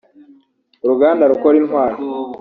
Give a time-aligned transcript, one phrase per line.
[0.83, 1.97] uruganda rukora intwaro